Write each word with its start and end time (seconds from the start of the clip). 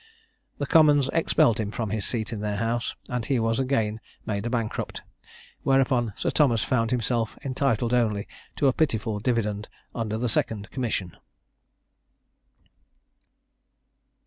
The 0.57 0.65
Commons 0.65 1.11
expelled 1.13 1.59
him 1.59 1.69
from 1.69 1.91
his 1.91 2.05
seat 2.05 2.33
in 2.33 2.39
their 2.39 2.55
house; 2.55 2.95
and 3.07 3.23
he 3.23 3.37
was 3.39 3.59
again 3.59 3.99
made 4.25 4.47
a 4.47 4.49
bankrupt, 4.49 5.03
whereupon 5.61 6.13
Sir 6.15 6.31
Thomas 6.31 6.63
found 6.63 6.89
himself 6.89 7.37
entitled 7.45 7.93
only 7.93 8.27
to 8.55 8.65
a 8.65 8.73
pitiful 8.73 9.19
dividend 9.19 9.69
under 9.93 10.17
the 10.17 10.27
second 10.27 10.71
commission. 10.71 11.17